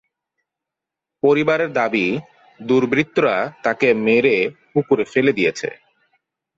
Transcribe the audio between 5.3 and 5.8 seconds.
দিয়েছে।